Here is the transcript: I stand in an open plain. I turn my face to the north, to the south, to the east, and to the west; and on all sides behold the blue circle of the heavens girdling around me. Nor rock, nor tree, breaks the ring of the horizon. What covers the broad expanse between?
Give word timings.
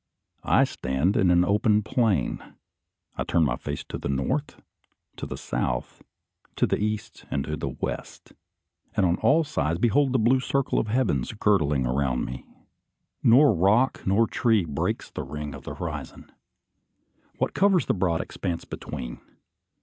I 0.43 0.63
stand 0.63 1.15
in 1.15 1.29
an 1.29 1.45
open 1.45 1.83
plain. 1.83 2.55
I 3.17 3.23
turn 3.23 3.43
my 3.45 3.55
face 3.55 3.83
to 3.83 3.99
the 3.99 4.09
north, 4.09 4.59
to 5.17 5.27
the 5.27 5.37
south, 5.37 6.01
to 6.55 6.65
the 6.65 6.79
east, 6.79 7.25
and 7.29 7.43
to 7.43 7.55
the 7.55 7.69
west; 7.69 8.33
and 8.97 9.05
on 9.05 9.17
all 9.17 9.43
sides 9.43 9.77
behold 9.77 10.11
the 10.11 10.17
blue 10.17 10.39
circle 10.39 10.79
of 10.79 10.87
the 10.87 10.93
heavens 10.93 11.31
girdling 11.33 11.85
around 11.85 12.25
me. 12.25 12.47
Nor 13.21 13.53
rock, 13.53 14.01
nor 14.03 14.25
tree, 14.25 14.65
breaks 14.65 15.11
the 15.11 15.21
ring 15.21 15.53
of 15.53 15.65
the 15.65 15.75
horizon. 15.75 16.31
What 17.37 17.53
covers 17.53 17.85
the 17.85 17.93
broad 17.93 18.21
expanse 18.21 18.65
between? 18.65 19.19